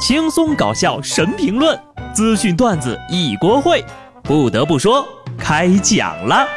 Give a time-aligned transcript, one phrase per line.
[0.00, 1.78] 轻松搞笑神评论，
[2.14, 3.84] 资讯段子一锅烩。
[4.22, 6.48] 不得不说，开讲了。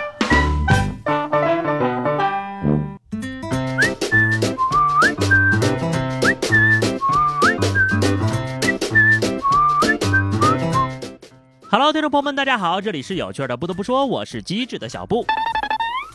[11.70, 13.57] Hello，听众朋友们，大家好，这里是有趣的。
[13.57, 15.25] 不得不说，我是机智的小布。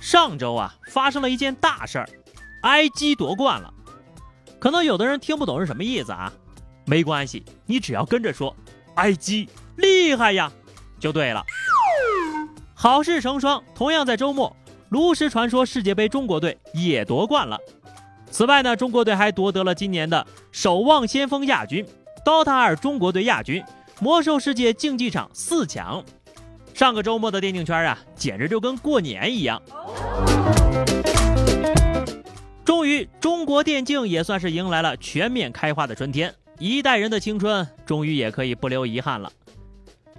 [0.01, 2.09] 上周啊，发生了一件大事儿，
[2.63, 3.71] 埃及夺冠了。
[4.59, 6.33] 可能有的人听不懂是什么意思啊？
[6.89, 8.57] 没关系，你只要跟着说
[8.97, 9.47] “埃及
[9.77, 10.51] 厉害呀”
[10.99, 11.45] 就对了。
[12.75, 14.57] 好事成双，同样在周末，
[14.89, 17.59] 炉石传说世界杯中国队也夺冠了。
[18.31, 21.87] 此外呢，中国队还夺得了今年的守望先锋亚军、
[22.25, 23.63] DOTA 二中国队亚军、
[24.01, 26.03] 魔兽世界竞技场四强。
[26.73, 29.61] 上个周末的电竞圈啊，简直就跟过年一样。
[32.65, 39.33] 终于，中国电竞也算是迎来了全面开花的春天，一代人的青春终于也可以不留遗憾了。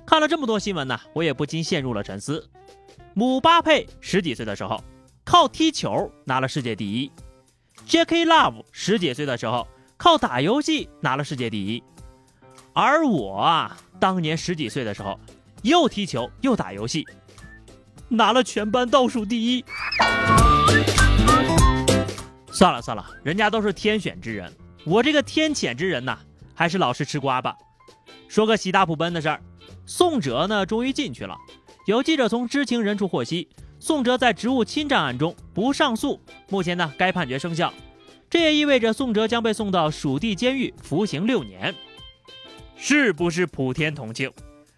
[0.05, 2.49] 看了这么多新闻呢，我也不禁陷入了沉思。
[3.13, 4.83] 姆巴佩十几岁的时候
[5.23, 7.11] 靠踢球拿了世界第一
[7.85, 8.25] ，J.K.
[8.25, 11.83] Love 十几岁的时候靠打游戏拿了世界第一，
[12.73, 15.19] 而我啊，当年十几岁的时候。
[15.61, 17.05] 又踢球又打游戏，
[18.07, 19.65] 拿了全班倒数第一。
[22.49, 24.49] 算了算了，人家都是天选之人，
[24.85, 26.17] 我这个天谴之人呐，
[26.59, 27.55] 还是老实吃瓜吧。
[28.27, 29.41] 说个喜大普奔的事儿，
[29.85, 31.37] 宋哲呢终于进去了。
[31.85, 33.47] 有记者从知情人处获悉，
[33.79, 37.73] 宋哲在职务侵占案中不上诉，目前呢该判决生效，
[38.29, 41.73] 这也意味着宋哲将被送到属地监狱服刑六年。
[42.75, 44.29] 是不是普天同庆？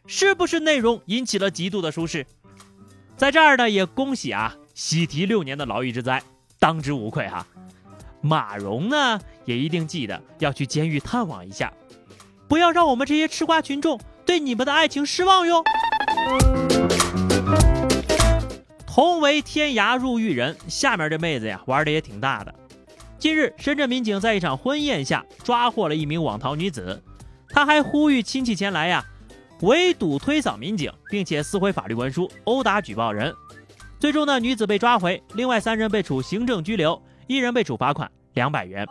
[0.06, 2.28] 是不是内容引起了极度的舒适？
[3.18, 6.22] 在这儿呢，也恭喜啊，喜提六年的牢狱之灾，
[6.60, 7.48] 当之无愧哈。
[8.24, 11.72] 马蓉呢，也一定记得要去监狱探望一下，
[12.48, 15.64] 不要让我们这些吃瓜群众对你们的爱情失望哟。
[18.86, 22.54] 同为天涯入狱人，下面这妹子呀，玩的也挺大的。
[23.18, 27.02] 近日，深圳民警在一场婚宴下抓获了一名网逃女子，
[27.50, 29.06] 她还呼吁亲戚前来呀。
[29.62, 33.32] 围堵推搡民警，并且撕毁法律文书，殴打举报人。
[34.00, 38.88] 最终呢，女子被抓回，另外三人被处行政拘留，一人被处罚款两百元。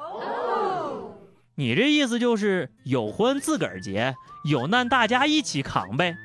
[1.57, 6.17] 你这意思就是有婚自个儿结，有难大家一起扛呗？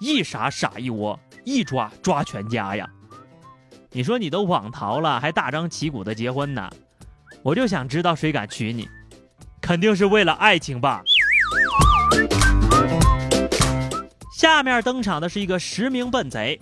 [0.00, 2.88] 一傻傻一窝，一抓抓全家呀！
[3.92, 6.68] 你说你都网逃了，还大张旗鼓的结婚呢？
[7.42, 8.88] 我就想知道谁敢娶你？
[9.60, 11.02] 肯定是为了爱情吧？
[14.36, 16.58] 下面登场的是一个实名笨贼。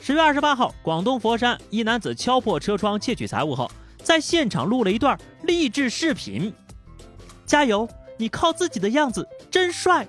[0.00, 3.70] 十月二十八号，广东佛山一男子敲破车窗窃取财物后，
[4.02, 6.52] 在现场录了一段励志视频
[7.52, 7.86] ：“加油，
[8.16, 10.08] 你靠自己的样子真帅。”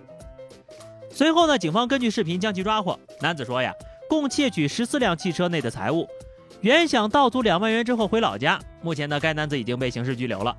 [1.11, 2.97] 随后呢，警方根据视频将其抓获。
[3.19, 3.73] 男子说呀，
[4.07, 6.07] 共窃取十四辆汽车内的财物，
[6.61, 8.57] 原想盗足两万元之后回老家。
[8.81, 10.55] 目前呢，该男子已经被刑事拘留了。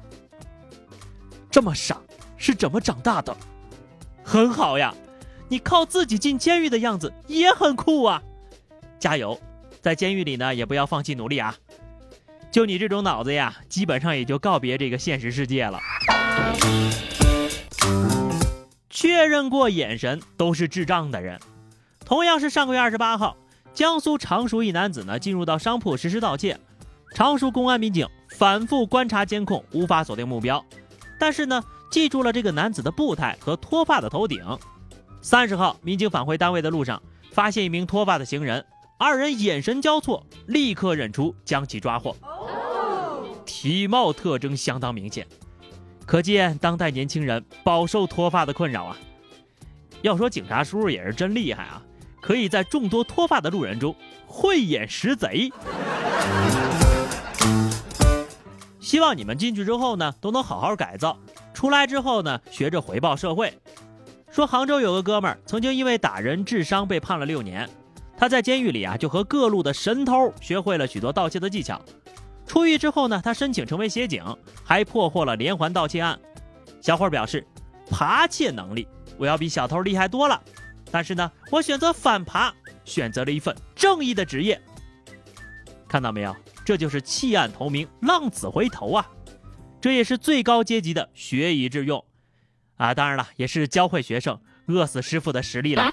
[1.51, 1.99] 这么傻
[2.37, 3.35] 是怎么长大的？
[4.23, 4.95] 很好呀。
[5.49, 8.23] 你靠自己进监狱的样子也很酷啊！
[8.99, 9.41] 加油，
[9.81, 11.57] 在监狱里呢也不要放弃努力啊！
[12.55, 15.81] 就你这种脑子呀，基本上也就告别这个现实世界了。
[18.89, 21.41] 确认过眼神都是智障的人。
[22.05, 23.37] 同样是上个月二十八号，
[23.73, 26.57] 江苏常熟一男子呢进入到商铺实施盗窃，
[27.13, 28.07] 常熟公安民警
[28.39, 30.65] 反复观察监控，无法锁定目标，
[31.19, 31.61] 但是呢
[31.91, 34.41] 记住了这个男子的步态和脱发的头顶。
[35.21, 38.65] 三十号，民警返回单位的路上，发现一名脱发的行人，
[38.97, 42.17] 二人眼神交错，立刻认出，将其抓获。
[43.45, 45.27] 体貌特征相当明显，
[46.07, 48.97] 可见当代年轻人饱受脱发的困扰啊。
[50.03, 51.83] 要说警察叔叔也是真厉害啊，
[52.21, 53.95] 可以在众多脱发的路人中
[54.27, 55.51] 慧眼识贼。
[58.81, 61.19] 希望你们进去之后呢，都能好好改造，
[61.55, 63.53] 出来之后呢，学着回报社会。
[64.31, 67.69] 说杭州有个哥们儿曾经因为打人致伤被判了六年，
[68.17, 71.81] 他在监狱里啊就和各路的神偷学会了许多盗窃的技巧。
[72.47, 74.23] 出狱之后呢，他申请成为协警，
[74.63, 76.19] 还破获了连环盗窃案。
[76.81, 77.47] 小伙表示，
[77.91, 78.87] 扒窃能力
[79.17, 80.41] 我要比小偷厉害多了，
[80.91, 82.55] 但是呢，我选择反扒，
[82.85, 84.61] 选择了一份正义的职业。
[85.89, 89.09] 看到没有，这就是弃暗投明，浪子回头啊！
[89.81, 92.05] 这也是最高阶级的学以致用。
[92.77, 95.85] 啊，当然了，也是教会学生饿死师傅的实力了。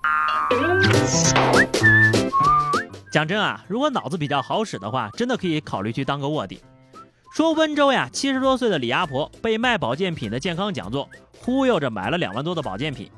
[3.11, 6.61] 讲真啊，如果脑子比较好使的话，真的可以考虑去当个卧底。
[7.35, 13.11] 说温州呀，七十多岁的李阿婆被卖保健品的健康讲座忽悠着买了两万多的保健品，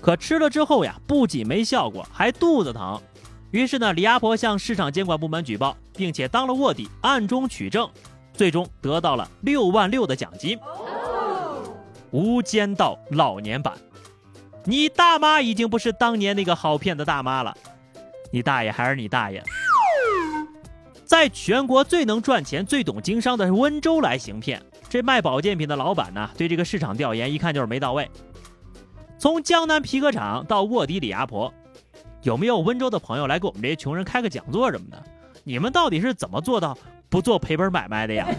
[0.00, 3.00] 可吃了之后呀，不仅没效果，还肚子疼。
[3.50, 7.88] 于是呢，李阿婆向市场监管部门举报，并且当了卧底，暗中取证，
[8.34, 10.58] 最终得到了六万六的奖金。
[12.10, 13.72] 无间道老年版，
[14.64, 17.56] 你大妈已经不是当年那个好骗的大妈了，
[18.34, 19.40] 你大爷还是你大爷。
[21.04, 28.10] 在全国最能赚钱、最懂经商的温州来行骗，这卖保健品的老板呢，对这个市场调研一看就是没到位。
[29.18, 31.54] 从江南皮革厂到卧底李阿婆。
[32.22, 35.00] 有没有温州的朋友来给我们这些穷人开个讲座什么的？
[35.44, 36.76] 你们到底是怎么做到
[37.08, 38.26] 不做赔本买卖的呀？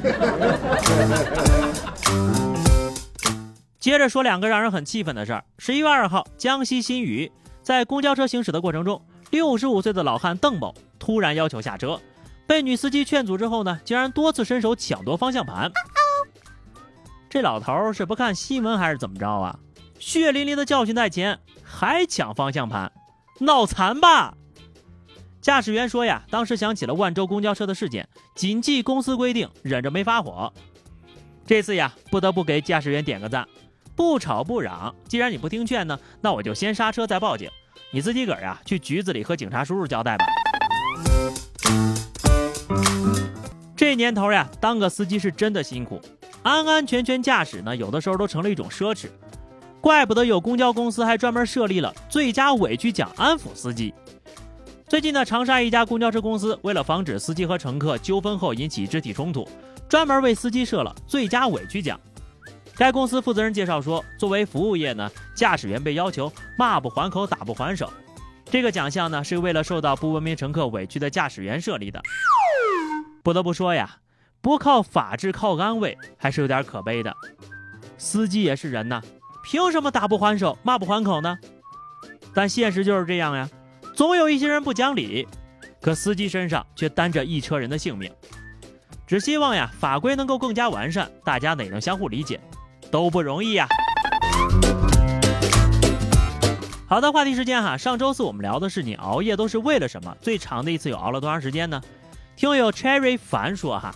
[3.80, 5.46] 接着说两个让人很气愤的事儿。
[5.60, 7.32] 十一月二号，江西新余，
[7.62, 9.00] 在公交车行驶的过程中，
[9.36, 12.00] 六十五岁的老汉邓某突然要求下车，
[12.48, 15.70] 被女司机劝阻之后呢，竟然多次伸手抢夺方向盘。
[17.30, 19.60] 这老头是不看新闻还是怎么着啊？
[20.00, 22.90] 血淋淋的教训在前，还抢方向盘。
[23.42, 24.38] 脑残吧！
[25.42, 30.54] 驾驶员说呀，当时想起了万州公交车的事件，谨记公司规定，忍着没发火。
[31.46, 33.46] 这次呀，不得不给驾驶员点个赞，
[33.98, 34.96] 不吵不嚷。
[35.10, 37.52] 既然你不听劝呢，那我就先刹车再报警。
[37.92, 40.26] 你自己个儿呀，去局子里和警察叔叔交代吧。
[43.76, 46.02] 这年头呀，当个司机是真的辛苦，
[46.44, 49.08] 安安全全驾驶呢，有的时候都成了一种奢侈。
[49.82, 53.94] 怪不得有公交公司还专门设立了最佳委屈奖安抚司机。
[54.88, 59.48] 最近呢，长沙一家公交车公司为了防止司机和乘客纠纷后引起肢体冲突，
[59.88, 62.00] 专门为司机设了最佳委屈奖。
[62.78, 67.92] 该公司负责人介绍说，作为服务业呢，驾驶员被要求骂不还口，打不还手。
[68.46, 72.02] 这个奖项呢，是为了受到不文明乘客委屈的驾驶员设立的。
[73.24, 73.98] 不得不说呀，
[74.42, 77.16] 不靠法治靠安慰，还是有点可悲的。
[77.98, 79.02] 司机也是人呐。
[79.44, 81.38] 凭什么打不还手，骂不还口呢？
[82.34, 83.48] 但现实就是这样呀，
[83.94, 85.28] 总有一些人不讲理，
[85.80, 88.12] 可司机身上却担着一车人的性命。
[89.08, 92.42] 只希望呀，法规能够更加完善，大家也能相互理解，
[92.92, 93.68] 都不容易呀。
[96.88, 100.16] 好的，话题时间哈，上周四我们聊的是你熬夜都是为了什么？
[100.22, 101.82] 最长的一次有熬了多长时间呢？
[102.36, 103.94] 听友 Cherry 凡说哈。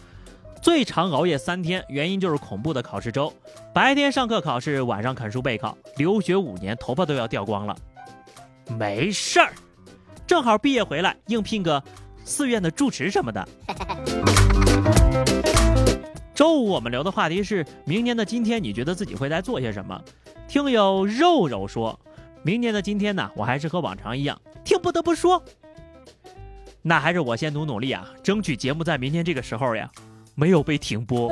[0.61, 3.31] 最长熬夜三天，原因就是恐怖的考试周，
[3.73, 7.73] 白天上课考试，晚上啃书备考，留学五年，头发都要掉光了。
[8.77, 9.53] 没事儿，
[10.27, 11.81] 正好毕业回来，应聘个
[12.25, 13.47] 寺院的住持什么的。
[16.39, 20.01] 周五我们聊的话题是明年的今天，你觉得自己会在做些什么？
[20.47, 21.99] 听友肉肉说，
[22.43, 25.43] 明年的今天呢，我还是和往常一样，听不得不说，
[26.81, 29.91] 那还是我先努努力啊，争取节目在明天这个时候呀。
[30.33, 31.27] 没有被停播。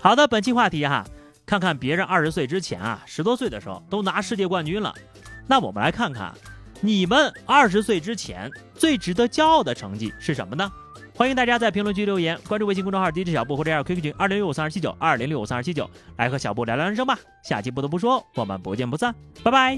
[0.00, 1.04] 好的，本期话题哈，
[1.44, 4.94] 看看别人二十岁之前啊，十多岁的时候都拿世界冠军了，
[5.46, 6.32] 那我们来看看
[6.80, 10.72] 你们二十岁之前最值得骄傲的成绩是什么呢？
[11.18, 17.18] 欢迎大家在评论区留言，关注微信公众号 DJ 小布或者 QQ 群二零六五三二七九二零六五三二七九，来和小布聊聊人生吧。
[17.42, 19.12] 下期不得不说，我们不见不散，
[19.42, 19.76] 拜拜。